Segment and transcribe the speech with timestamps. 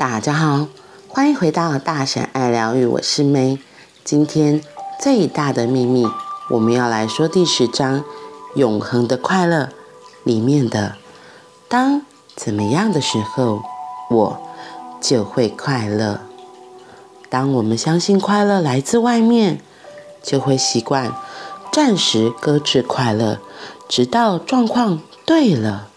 [0.00, 0.66] 大家好，
[1.08, 3.58] 欢迎回到大神爱疗愈，我是 May。
[4.02, 4.62] 今天
[4.98, 6.06] 最大的秘密，
[6.48, 8.00] 我们要来说第十章
[8.54, 9.64] 《永恒的快乐》
[10.24, 10.94] 里面的
[11.68, 12.00] “当
[12.34, 13.60] 怎么样的时候，
[14.08, 14.40] 我
[15.02, 16.22] 就会快乐”。
[17.28, 19.60] 当我们相信快乐来自外面，
[20.22, 21.12] 就会习惯
[21.70, 23.38] 暂时搁置快乐，
[23.86, 25.88] 直到状况对了。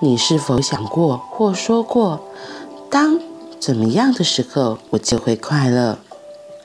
[0.00, 2.20] 你是否想过或说过，
[2.90, 3.20] 当
[3.60, 5.98] 怎么样的时候，我就会快乐。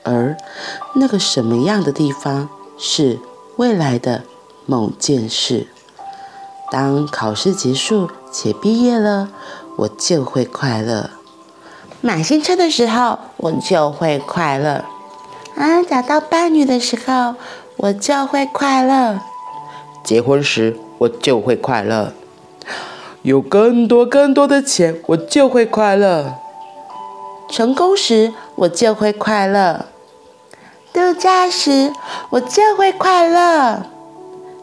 [0.04, 0.36] 而
[0.94, 2.48] 那个什么样的地方，
[2.78, 3.18] 是
[3.56, 4.22] 未来的
[4.66, 5.66] 某件事。
[6.70, 9.30] 当考试结束且毕业了，
[9.76, 11.10] 我就会快乐。
[12.00, 14.84] 买新车的时候，我就会快乐。
[15.56, 17.34] 啊，找到伴侣的时候，
[17.76, 19.20] 我就会快乐。
[20.04, 22.12] 结婚时，我就会快乐。
[23.22, 26.34] 有更多更多的钱，我就会快乐。
[27.48, 29.86] 成功时，我就会快乐；
[30.92, 31.92] 度假时，
[32.30, 33.82] 我就会快乐；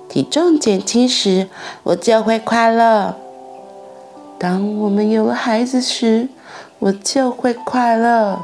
[0.09, 1.47] 体重减轻时，
[1.83, 3.15] 我就会快乐；
[4.37, 6.27] 当我们有了孩子时，
[6.79, 8.39] 我就会快乐；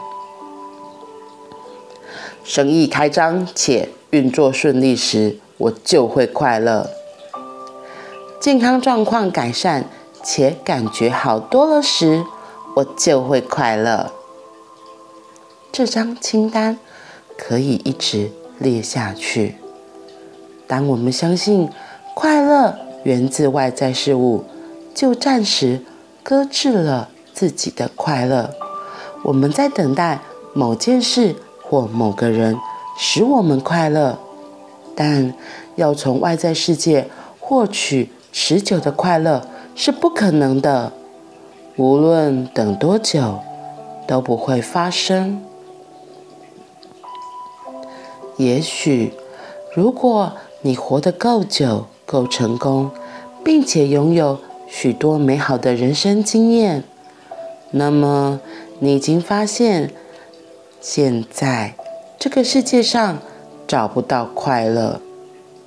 [2.43, 6.87] 生意开张且运作顺利时，我就会快乐；
[8.39, 9.89] 健康状况改善
[10.23, 12.23] 且感觉好多了时，
[12.77, 14.13] 我就会快乐。
[15.77, 16.75] 这张清单
[17.37, 19.57] 可以一直列下去。
[20.65, 21.69] 当我们相信
[22.15, 24.43] 快乐源自外在事物，
[24.95, 25.83] 就暂时
[26.23, 28.49] 搁置了自己的快乐。
[29.23, 30.21] 我们在等待
[30.55, 32.57] 某件事或某个人
[32.97, 34.17] 使我们快乐，
[34.95, 35.31] 但
[35.75, 37.07] 要从外在世界
[37.39, 40.91] 获取持久的快乐是不可能的。
[41.75, 43.41] 无论等多久，
[44.07, 45.43] 都不会发生。
[48.37, 49.13] 也许，
[49.73, 52.91] 如果你活得够久、够成功，
[53.43, 54.37] 并且拥有
[54.67, 56.83] 许多美好的人生经验，
[57.71, 58.39] 那么
[58.79, 59.91] 你已经发现，
[60.79, 61.73] 现在
[62.19, 63.17] 这个世界上
[63.67, 65.01] 找不到快乐，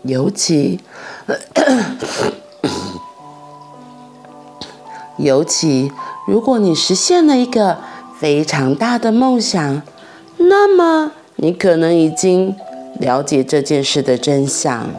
[0.03, 0.79] 尤其，
[5.19, 5.91] 尤其
[6.27, 7.79] 如果你实现了一个
[8.21, 9.83] 非常大的梦想，
[10.37, 11.11] 那么。
[11.43, 12.55] 你可能已经
[12.99, 14.91] 了解这件事的真相。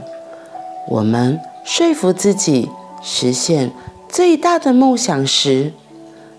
[0.90, 2.68] 我们说服自己
[3.04, 3.72] 实现
[4.10, 5.72] 最大的梦想时，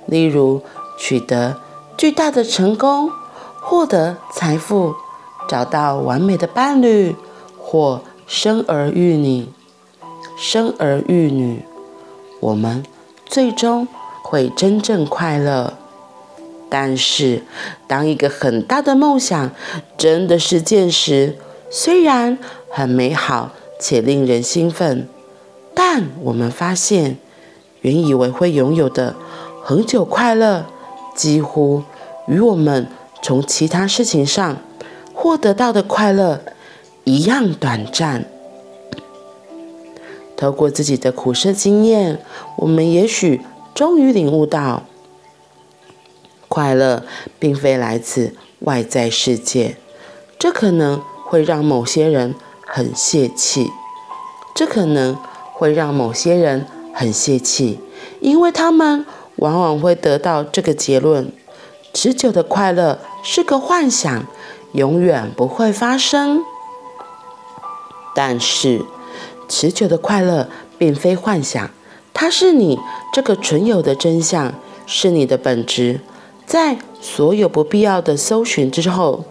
[0.07, 0.61] 例如
[0.99, 1.57] 取得
[1.97, 3.13] 巨大的成功、
[3.61, 4.93] 获得财富、
[5.49, 7.15] 找到完美的伴侣
[7.57, 9.47] 或生儿育女、
[10.37, 11.63] 生儿育女，
[12.41, 12.85] 我们
[13.25, 13.87] 最终
[14.25, 15.75] 会真正快乐。
[16.75, 17.43] 但是，
[17.87, 19.51] 当一个很大的梦想
[19.99, 21.37] 真的实现时，
[21.69, 22.39] 虽然
[22.71, 25.07] 很美好且令人兴奋，
[25.75, 27.19] 但我们发现，
[27.83, 29.15] 原以为会拥有的
[29.63, 30.65] 恒久快乐，
[31.15, 31.83] 几乎
[32.27, 32.87] 与我们
[33.21, 34.57] 从其他事情上
[35.13, 36.41] 获得到的快乐
[37.05, 38.25] 一样短暂。
[40.39, 42.19] 透过自己的苦涩经验，
[42.57, 43.43] 我们也许
[43.75, 44.85] 终于领悟到。
[46.53, 47.03] 快乐
[47.39, 49.79] 并非来自外在世界，
[50.39, 52.35] 这可能会让某些人
[52.67, 53.71] 很泄气。
[54.55, 55.17] 这可能
[55.55, 57.81] 会让某些人很泄气，
[58.21, 61.33] 因为他们往往会得到这个结论：
[61.95, 64.27] 持久的快乐是个幻想，
[64.73, 66.43] 永远不会发生。
[68.15, 68.85] 但是，
[69.49, 71.71] 持久的快乐并非幻想，
[72.13, 72.79] 它是你
[73.11, 74.53] 这个存有的真相，
[74.85, 76.01] 是你的本质。
[76.53, 79.25] 在所有不必要的搜寻之后，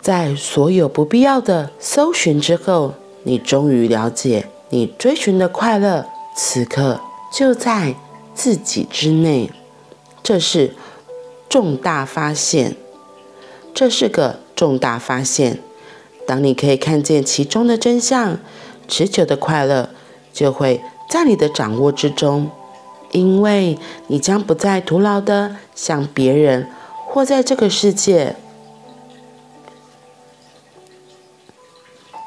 [0.00, 2.94] 在所有不必要的搜寻之后，
[3.24, 6.06] 你终于了解，你追寻的快乐
[6.36, 7.00] 此刻
[7.32, 7.96] 就在
[8.36, 9.50] 自己之内。
[10.22, 10.76] 这是
[11.48, 12.76] 重大发现，
[13.74, 15.58] 这是个重大发现。
[16.24, 18.38] 当你可以看见其中的真相，
[18.86, 19.90] 持久的快乐
[20.32, 20.80] 就会
[21.10, 22.48] 在你的掌握之中。
[23.12, 26.68] 因为你将不再徒劳的向别人
[27.06, 28.36] 或在这个世界，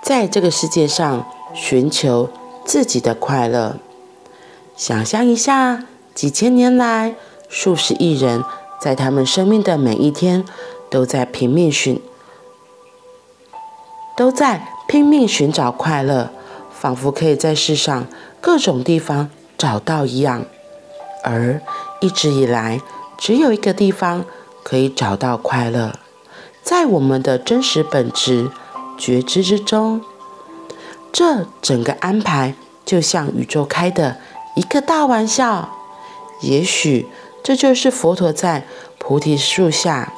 [0.02, 2.30] 在这个世界上寻求
[2.66, 3.78] 自己的快乐。
[4.76, 5.86] 想象一下，
[6.16, 7.16] 几千年来，
[7.50, 8.44] 数十亿人
[8.80, 10.46] 在他们生命的每一天，
[10.90, 12.02] 都在拼命寻，
[14.16, 16.32] 都在拼命寻找快乐，
[16.72, 18.08] 仿佛可以在世上
[18.40, 20.46] 各种地方找到一样。
[21.24, 21.62] 而
[22.00, 22.82] 一直以来，
[23.18, 24.26] 只有一个地方
[24.64, 25.98] 可以找到快乐，
[26.64, 28.50] 在我们的真实本质
[28.98, 30.02] 觉知之中。
[31.12, 32.54] 这整个安排
[32.86, 34.18] 就像宇宙开的
[34.56, 35.70] 一个大玩笑。
[36.42, 37.08] 也许
[37.44, 38.66] 这就是佛陀在
[38.98, 40.14] 菩提树下，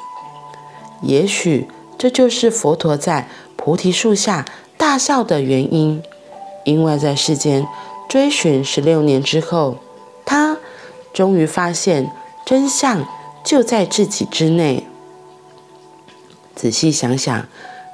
[1.02, 1.66] 也许
[1.98, 4.44] 这就是佛陀在菩提树下
[4.76, 6.02] 大笑的原因，
[6.64, 7.66] 因为在世间
[8.08, 9.78] 追寻十六年之后，
[11.12, 12.10] 终于发现
[12.44, 13.06] 真相
[13.44, 14.86] 就在自己之内。
[16.54, 17.46] 仔细想想，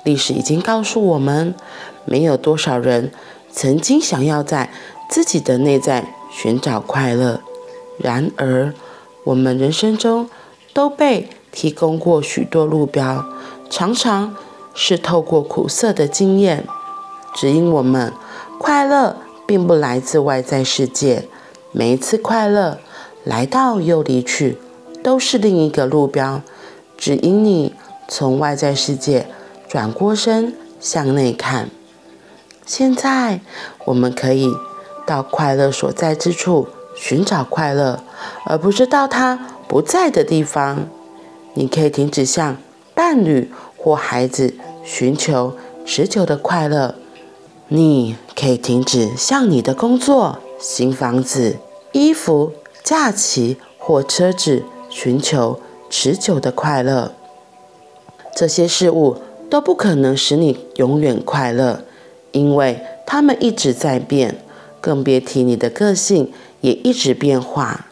[0.05, 1.55] 历史已经告诉我们，
[2.05, 3.13] 没有多少人
[3.51, 4.71] 曾经想要在
[5.09, 7.41] 自己的内在寻找快乐。
[7.99, 8.75] 然而，
[9.25, 10.29] 我们人生中
[10.73, 13.25] 都被提供过许多路标，
[13.69, 14.37] 常常
[14.75, 16.67] 是透过苦涩的经验，
[17.35, 18.13] 指引我们
[18.59, 19.17] 快乐
[19.47, 21.29] 并不来自外在世界。
[21.73, 22.79] 每一次快乐
[23.29, 24.57] 来到又离去，
[25.03, 26.41] 都是另一个路标，
[26.97, 27.75] 指引你
[28.09, 29.27] 从外在世界
[29.69, 31.69] 转过身向内看。
[32.65, 33.43] 现在，
[33.85, 34.51] 我们可以
[35.07, 36.69] 到快乐所在之处。
[36.97, 38.03] 寻找快乐，
[38.45, 39.39] 而不是到它
[39.69, 40.89] 不在的地方。
[41.55, 42.57] 你可以停止向
[42.93, 45.55] 伴侣或孩子寻求
[45.85, 46.95] 持久的快乐。
[47.69, 51.59] 你可以停止向你的工作、新房子、
[51.93, 52.53] 衣服、
[52.89, 57.13] 假期或车子寻求持久的快乐。
[58.35, 59.19] 这些事物
[59.51, 61.83] 都不可能使你永远快乐，
[62.33, 64.39] 因为它们一直在变。
[64.81, 66.33] 更别提你的个性。
[66.63, 67.87] 也一直变化，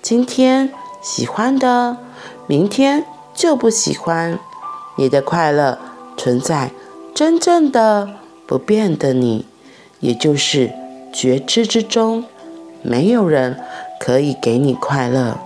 [0.00, 1.98] 今天喜欢的，
[2.48, 4.40] 明天就不喜欢。
[4.96, 5.78] 你的快乐
[6.16, 6.72] 存在
[7.14, 8.08] 真正的
[8.46, 9.46] 不变的你，
[10.00, 10.72] 也就是
[11.12, 12.24] 觉知之中。
[12.82, 13.60] 没有人
[14.02, 15.38] 可以给你快乐。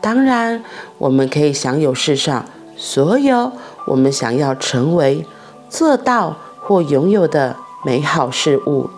[0.00, 0.64] 当然，
[0.98, 2.44] 我们可以享有世上
[2.76, 3.52] 所有
[3.86, 5.24] 我们想要成为、
[5.70, 8.90] 做到或拥有的美好事物，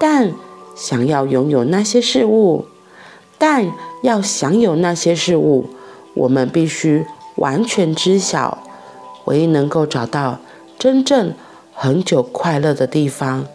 [0.00, 0.32] 但。
[0.78, 2.66] 想要拥有那些事物，
[3.36, 3.72] 但
[4.04, 5.70] 要享有那些事物，
[6.14, 8.58] 我们必须完全知晓，
[9.24, 10.38] 唯一能够找到
[10.78, 11.34] 真正
[11.74, 13.46] 恒久快乐的地方，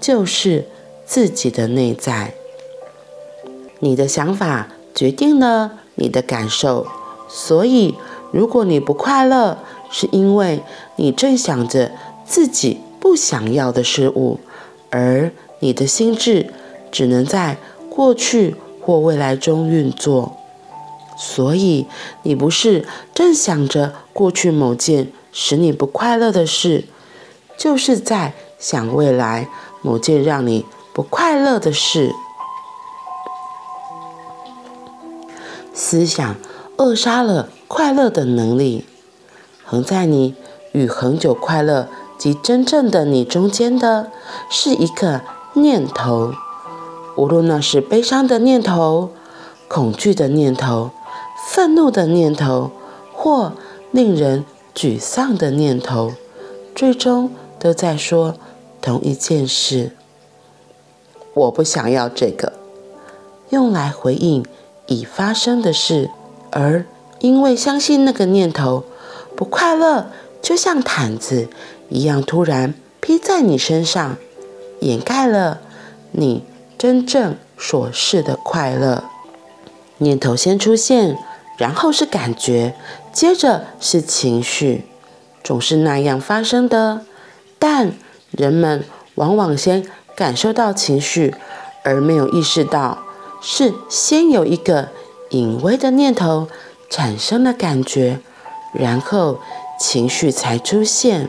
[0.00, 0.66] 就是
[1.06, 2.34] 自己的内在。
[3.84, 6.86] 你的想法决定了你的感受，
[7.28, 7.94] 所以
[8.32, 9.58] 如果你不快乐，
[9.90, 10.62] 是因为
[10.96, 11.92] 你正想着
[12.24, 14.40] 自己不想要的事物，
[14.88, 16.50] 而你的心智。
[16.90, 17.58] 只能在
[17.90, 20.36] 过去或未来中运作，
[21.18, 21.86] 所以
[22.22, 26.84] 你不是正想着过去某件使你不快乐的事，
[27.58, 29.48] 就是在想未来
[29.82, 30.64] 某件让你
[30.94, 32.14] 不快乐的事。
[35.74, 36.36] 思想
[36.76, 38.86] 扼杀了快乐的能力，
[39.64, 40.34] 横在你
[40.72, 44.10] 与恒久快乐及真正的你中间的
[44.48, 45.22] 是一个
[45.54, 46.32] 念头。
[47.16, 49.10] 无论那是悲伤的念头、
[49.68, 50.90] 恐惧的念头、
[51.48, 52.70] 愤怒的念头，
[53.12, 53.52] 或
[53.90, 54.44] 令人
[54.74, 56.12] 沮丧的念头，
[56.74, 58.34] 最终都在说
[58.80, 59.92] 同一件事：
[61.34, 62.52] 我不想要这个，
[63.50, 64.44] 用来回应
[64.86, 66.10] 已发生的事。
[66.50, 66.84] 而
[67.20, 68.84] 因为相信那个念头，
[69.36, 70.10] 不快乐
[70.40, 71.48] 就像毯子
[71.88, 74.16] 一样突然披在你身上，
[74.80, 75.60] 掩盖了
[76.12, 76.44] 你。
[76.76, 79.04] 真正所示的快乐，
[79.98, 81.16] 念头先出现，
[81.56, 82.74] 然后是感觉，
[83.10, 84.84] 接着是情绪，
[85.42, 87.00] 总是那样发生的。
[87.58, 87.92] 但
[88.32, 91.34] 人们往往先感受到情绪，
[91.84, 92.98] 而没有意识到
[93.46, 94.88] 是先有一个
[95.28, 96.48] 隐微的念头
[96.88, 98.18] 产生了感觉，
[98.72, 99.38] 然后
[99.78, 101.28] 情绪才出现。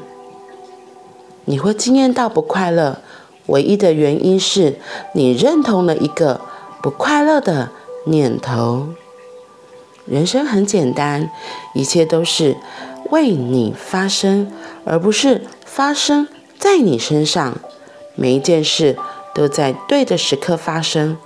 [1.43, 3.01] 你会惊艳到不快乐。
[3.47, 4.79] 唯一的原因是
[5.13, 6.39] 你认同了一个
[6.81, 7.69] 不快乐的
[8.05, 8.87] 念头。
[10.05, 11.29] 人生很简单，
[11.73, 12.55] 一切都是
[13.11, 14.51] 为你发生，
[14.85, 17.57] 而不是发生在你身上。
[18.15, 18.97] 每一件事
[19.33, 21.17] 都在对的时刻发生，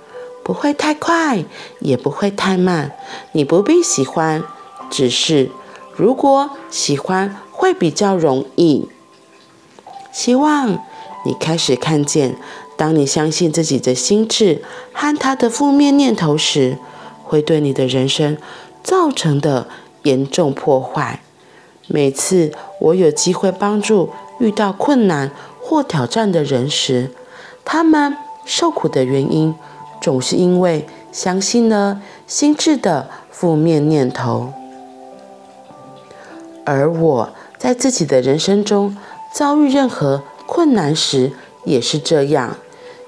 [0.42, 1.44] 不会太快，
[1.80, 2.92] 也不会太慢。
[3.32, 4.42] 你不必喜欢，
[4.90, 5.50] 只是
[5.94, 8.88] 如果喜欢会比较容易。
[10.12, 10.78] 希望。
[11.22, 12.34] 你开始看见，
[12.78, 16.78] 当你相信自己的心智和他的负面念头时，
[17.22, 18.38] 会对你的人生
[18.82, 19.68] 造成的
[20.04, 21.20] 严重破坏。
[21.88, 25.30] 每次我有机会帮助遇到困难
[25.60, 27.10] 或挑战的人时，
[27.66, 28.16] 他们
[28.46, 29.54] 受苦的原因，
[30.00, 34.52] 总是因为相信了心智的负面念头。
[36.64, 38.96] 而我在自己的人生中
[39.34, 41.32] 遭遇任何困难时
[41.64, 42.56] 也是这样。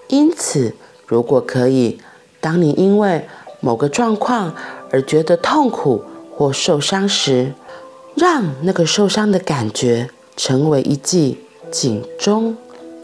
[0.08, 0.74] 因此，
[1.06, 2.00] 如果可以，
[2.40, 3.26] 当你因为
[3.60, 4.54] 某个状况
[4.90, 6.02] 而觉得痛苦
[6.36, 7.52] 或受伤时，
[8.14, 11.38] 让那个受伤的感觉成为一记
[11.70, 12.56] 警钟，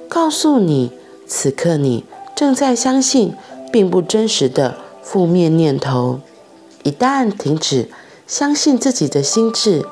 [0.08, 0.92] 告诉你
[1.26, 2.04] 此刻你
[2.34, 3.34] 正在相信
[3.72, 6.20] 并不真实的负面念头。
[6.82, 7.88] 一旦停止
[8.26, 9.84] 相信自己的心智，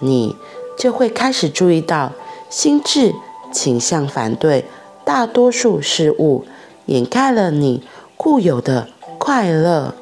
[0.00, 0.36] 你
[0.76, 2.12] 就会开始注意到
[2.48, 3.14] 心智
[3.52, 4.64] 倾向反对
[5.04, 6.44] 大多数事物，
[6.86, 7.82] 掩盖了你
[8.16, 8.88] 固有的
[9.18, 9.94] 快乐。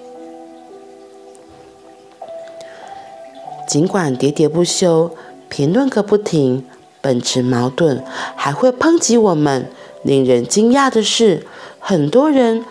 [3.67, 5.13] 尽管喋喋不休，
[5.49, 6.65] 评论个不停，
[7.01, 8.03] 本质矛盾，
[8.35, 9.71] 还会抨击我们。
[10.03, 11.47] 令人惊讶的是，
[11.79, 12.65] 很多人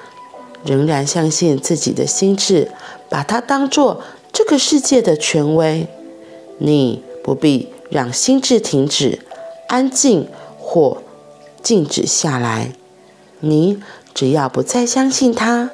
[0.63, 2.71] 仍然相信自己的心智，
[3.09, 4.01] 把它当作
[4.31, 5.87] 这个世界的权威。
[6.57, 9.19] 你不必让心智停止、
[9.67, 11.01] 安静或
[11.61, 12.73] 静止下来。
[13.39, 13.81] 你
[14.13, 15.71] 只要不再相信它。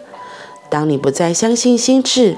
[0.70, 2.38] 当你不再相信心智，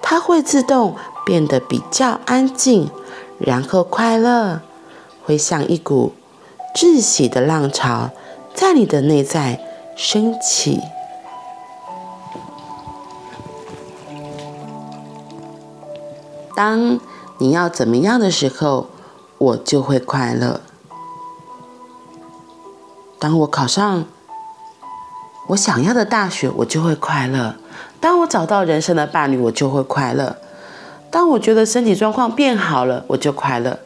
[0.00, 0.94] 它会自动。
[1.26, 2.88] 变得比较安静，
[3.36, 4.62] 然后快乐
[5.26, 6.14] 会像一股
[6.74, 8.08] 窒息的浪潮
[8.54, 9.60] 在你的内在
[9.94, 10.80] 升起。
[16.58, 16.98] 当
[17.38, 18.88] 你要怎么样的时候，
[19.38, 20.60] 我就会快乐。
[23.20, 24.04] 当我考上
[25.50, 27.54] 我想要的大学，我就会快乐；
[28.00, 30.36] 当我找到人生的伴侣，我就会快乐。
[31.12, 33.78] 当我觉得身体状况变好了，我就快乐；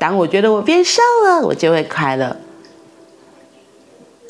[0.00, 2.36] 当我觉得我变瘦了，我就会快乐。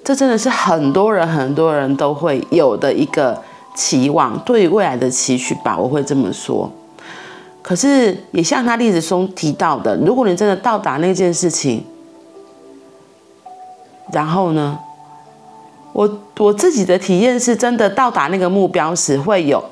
[0.04, 3.42] 这真的是很多人很多人都会有的一个
[3.74, 6.70] 期望，对于未来的期许吧，我会这么说。
[7.66, 11.84] 可是也像他例子中提到的，如果你真的到达那件事情，
[14.12, 14.78] 然后呢，
[15.92, 16.08] 我
[16.38, 19.64] 我自己的体验是真的到达那个目标时，会有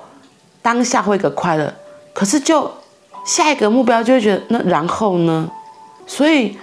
[0.60, 1.72] 当下会个快乐。
[2.12, 2.68] 可是，就
[3.24, 5.48] 下一个目标就会觉得，那然后呢？
[6.04, 6.58] 所以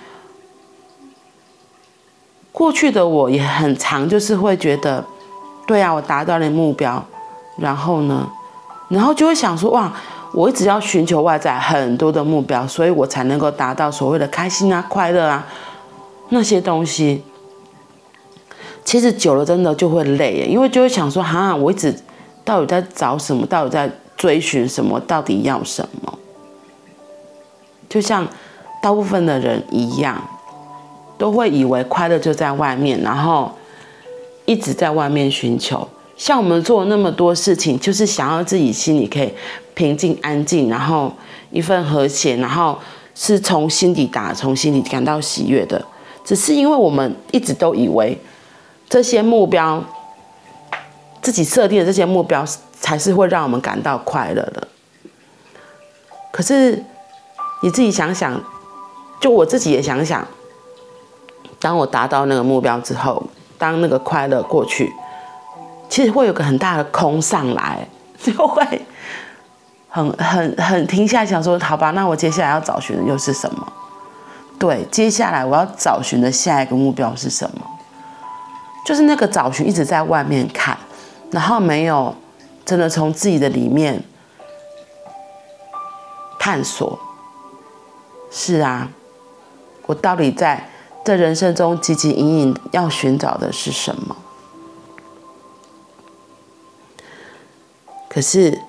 [2.52, 5.06] 过去的我也很常，就是会觉得，
[5.66, 7.02] 对啊，我达到了目标，
[7.56, 8.30] 然后呢？
[8.90, 9.94] 然后就会想说，哇，
[10.34, 15.48] 我一直要寻求外在很多的目标，所以我才能够达到所谓的开心啊、快乐啊
[16.30, 17.24] 那些东西。
[18.84, 21.96] 其实久了，真的就会累，因为就会想说，哈，我一直
[22.44, 23.46] 到底在找什么？
[23.46, 23.90] 到底在？
[24.18, 25.00] 追寻什么？
[25.00, 26.20] 到底要什么？
[27.90, 28.28] 就像
[28.80, 30.22] 大部分的人一样，
[31.18, 33.52] 都会以为快乐就在外面，然后
[34.46, 35.90] 一直在外面寻求。
[36.22, 39.34] 像我们做那么多事情，就是想要自己心里可以
[39.74, 41.12] 平静、安静，然后
[41.50, 42.78] 一份和谐，然后
[43.16, 45.84] 是从心底打、从心底感到喜悦的。
[46.24, 48.16] 只是因为我们一直都以为
[48.88, 49.84] 这些目标，
[51.24, 52.46] 自己设定的这些目标。
[52.82, 54.68] 才是会让我们感到快乐的。
[56.32, 56.84] 可是
[57.62, 58.44] 你自己想想，
[59.20, 60.28] 就我自己也想想，
[61.60, 63.24] 当我达到那个目标之后，
[63.60, 64.92] 当那个快乐过去，
[65.92, 67.86] 其实会有个很大的空上来，
[68.24, 68.66] 就会
[69.90, 73.74] 很很很停下来想说，好吧，那我接下来要找寻的又是什么？
[74.58, 77.62] 对，接下来我要找寻的下一个目标是什么？
[78.86, 80.78] 就是那个找寻一直在外面看，
[81.30, 82.16] 然后没有。
[82.64, 84.02] 真的从自己的里面
[86.40, 86.98] 探索，
[88.32, 88.88] 是啊，
[89.88, 90.70] 我到底在
[91.04, 94.16] 这人生中汲汲营营要寻找的是什么？
[98.14, 98.60] 可是，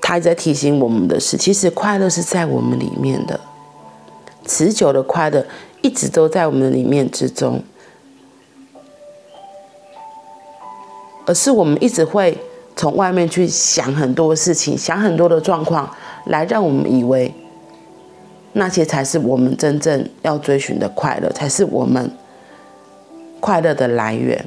[0.00, 3.38] 他在提醒我们的是，其实快乐是在我们里面的，
[4.44, 5.46] 持久的快乐
[5.82, 7.62] 一直都在我们的里面之中。
[11.26, 12.36] 而是我们一直会
[12.74, 15.88] 从外面去想很多事情，想很多的状况，
[16.24, 17.32] 来让我们以为
[18.54, 22.10] 那些才是我们真正要追寻的快乐，才是我们
[23.38, 24.44] 快乐的来源。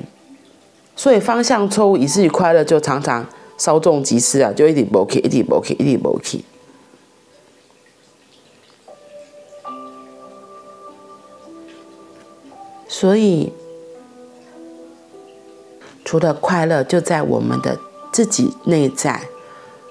[0.96, 3.26] 所以方向错误，以至于快乐就常常
[3.58, 6.44] 稍纵即逝啊，就一直没去，一直没去，一直没去。
[12.88, 13.52] 所以。
[16.06, 17.80] 除了快乐就在我们的
[18.12, 19.30] 自己内在，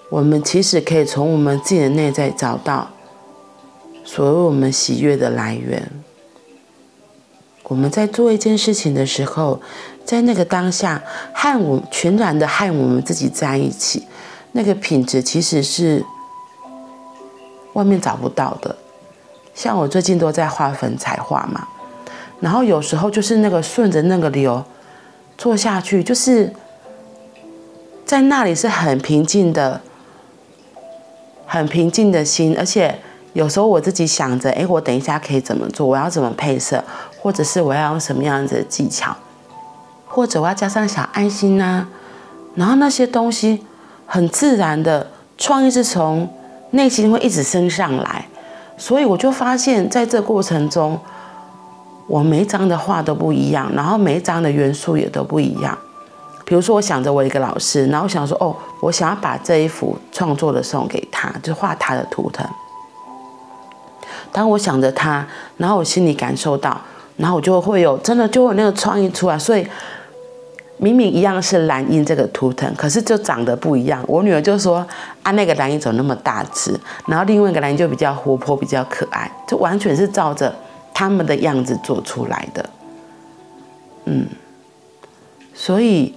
[0.08, 2.90] 我们其实可以从我们自己的内在找到
[4.04, 5.90] 所有我们喜悦的来源。
[7.64, 9.60] 我们在做一件事情的时候，
[10.04, 11.02] 在那个当下
[11.32, 14.06] 和我全然的和我们自己在一起，
[14.52, 16.04] 那个品质其实是
[17.74, 18.76] 外面找不到的。
[19.54, 21.68] 像我最近都在画粉彩画嘛，
[22.40, 24.64] 然后有时候就是那个顺着那个流
[25.38, 26.52] 做下去，就是
[28.04, 29.80] 在那里是很平静的，
[31.46, 32.56] 很平静的心。
[32.58, 32.98] 而且
[33.34, 35.86] 有时候我自己想着，哎，我等一下可以怎么做？
[35.86, 36.82] 我要怎么配色？
[37.22, 39.14] 或者是我要用什么样子的技巧？
[40.08, 41.88] 或者我要加上小爱心呐、啊？
[42.56, 43.64] 然后那些东西
[44.06, 46.28] 很自然的创意是从
[46.72, 48.26] 内心会一直升上来。
[48.76, 50.98] 所以我就发现，在这过程中，
[52.08, 55.78] 我每一张的画都不一样，然后每一张的元素也都不一样。
[56.44, 62.44] 比如说，我想着我一个老师，然后我想说，哦，我想要把这一幅创作的送给他，就画他的图腾。
[64.32, 65.24] 当我想着他，
[65.56, 66.80] 然后我心里感受到，
[67.16, 69.38] 然后我就会有真的就会有那个创意出来。
[69.38, 69.66] 所以。
[70.78, 74.04] 明明一样是蓝鹰这个图腾，可是就长得不一样。
[74.08, 74.84] 我女儿就说
[75.22, 76.76] ：“啊，那个蓝鹰怎么那么大只？
[77.06, 80.52] 然后另外一个蓝鹰就比较活泼、比较可爱，就完全是照着
[80.92, 82.68] 他们的样子做出来的。”
[84.06, 84.26] 嗯，
[85.54, 86.12] 所以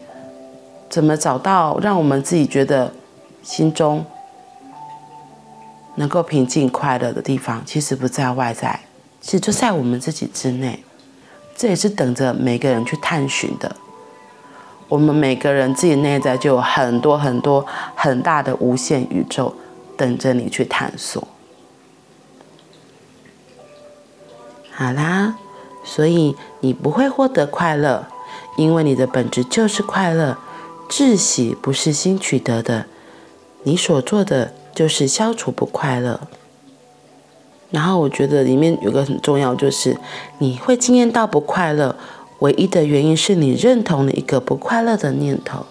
[0.90, 2.92] 怎么找到让我们自己觉得
[3.44, 4.04] 心中
[5.94, 8.80] 能够平静、快乐的地方，其实不在外在，
[9.22, 10.84] 其实就在我们自己之内。
[11.56, 13.76] 这也是等着每个人去探寻的。
[14.88, 19.56] 我们每个人自己内在就有很多很多很大的无限宇宙，
[19.98, 21.28] 等着你去探索。
[24.72, 25.36] 好啦，
[25.84, 28.06] 所以你不会获得快乐，
[28.58, 30.38] 因为你的本质就是快乐。
[30.88, 32.86] 窒息不是新取得的，
[33.64, 36.28] 你所做的就是消除不快乐。
[37.72, 39.98] 然后我觉得里面有个很重要，就是
[40.40, 41.96] 你会经验到不快乐。
[42.40, 45.66] 唯一的原因是你认同了一个不快乐的念头，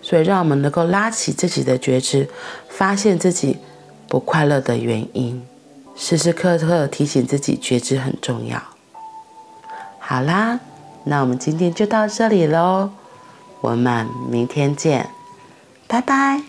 [0.00, 2.28] 所以让我们能够拉起自己的觉知，
[2.68, 3.58] 发现自己
[4.08, 5.42] 不快乐的原因，
[5.96, 8.62] 时时刻刻提醒自己觉知很重要。
[9.98, 10.60] 好啦，
[11.04, 12.90] 那我们今天就到这里喽，
[13.60, 15.08] 我们明天见，
[15.88, 16.42] 拜拜。